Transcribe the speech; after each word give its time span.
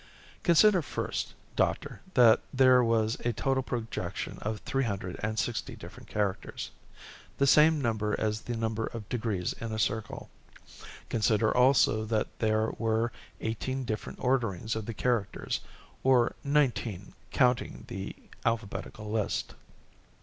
"Consider 0.41 0.81
first, 0.81 1.35
doctor, 1.55 2.01
that 2.15 2.41
there 2.51 2.83
was 2.83 3.17
a 3.19 3.33
total 3.33 3.61
projection 3.61 4.39
of 4.41 4.57
three 4.61 4.85
hundred 4.85 5.15
and 5.21 5.37
sixty 5.37 5.75
different 5.75 6.09
characters. 6.09 6.71
The 7.37 7.45
same 7.45 7.79
number 7.79 8.15
as 8.19 8.41
the 8.41 8.57
number 8.57 8.87
of 8.87 9.07
degrees 9.09 9.53
in 9.61 9.71
a 9.71 9.77
circle. 9.77 10.31
Consider 11.09 11.55
also 11.55 12.03
that 12.05 12.29
there 12.39 12.71
were 12.79 13.11
eighteen 13.41 13.83
different 13.83 14.17
orderings 14.19 14.75
of 14.75 14.87
the 14.87 14.93
characters, 14.95 15.59
or 16.03 16.33
nineteen 16.43 17.13
counting 17.29 17.83
the 17.87 18.15
alphabetical 18.43 19.07
list. 19.11 19.53